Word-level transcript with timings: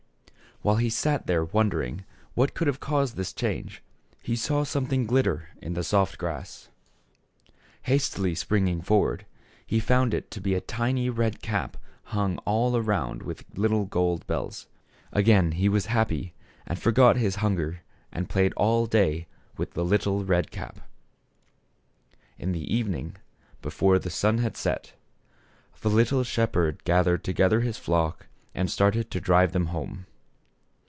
While 0.63 0.75
he 0.75 0.91
sat 0.91 1.25
there 1.25 1.43
wondering 1.43 2.05
what 2.35 2.53
could 2.53 2.67
have 2.67 2.79
caused 2.79 3.15
this 3.15 3.33
change, 3.33 3.81
he 4.21 4.35
saw 4.35 4.63
something 4.63 5.07
glitter 5.07 5.49
in 5.53 5.53
58 5.53 5.53
THE 5.53 5.55
S 5.55 5.57
HEP 5.57 5.63
HEED 5.63 5.73
BOY. 5.73 5.73
the 5.79 5.83
soft 5.83 6.17
grass. 6.19 6.69
Hastily 7.83 8.35
springing 8.35 8.81
forward, 8.83 9.25
he 9.65 9.79
found 9.79 10.13
it 10.13 10.29
to 10.29 10.39
be 10.39 10.53
a 10.53 10.61
tiny 10.61 11.09
red 11.09 11.41
cap 11.41 11.77
hung 12.03 12.37
all 12.45 12.77
around 12.77 13.23
with 13.23 13.43
little 13.57 13.85
gold 13.85 14.27
bells. 14.27 14.67
Again 15.11 15.53
he 15.53 15.67
was 15.67 15.87
happy, 15.87 16.35
and 16.67 16.77
forgot 16.77 17.15
his 17.15 17.37
hunger, 17.37 17.79
and 18.11 18.29
played 18.29 18.53
all 18.53 18.85
day 18.85 19.25
with 19.57 19.71
the 19.73 19.83
little 19.83 20.23
red 20.23 20.51
cap. 20.51 20.81
In 22.37 22.51
the 22.51 22.71
evening, 22.71 23.15
before 23.63 23.97
the 23.97 24.11
sun 24.11 24.37
had 24.37 24.55
set, 24.55 24.93
the 25.81 25.89
little 25.89 26.23
shepherd 26.23 26.83
gath 26.83 27.07
ered 27.07 27.23
together 27.23 27.61
his 27.61 27.79
flock 27.79 28.27
and 28.53 28.69
started 28.69 29.09
to 29.09 29.19
drive 29.19 29.53
them 29.53 29.65
home. 29.65 30.05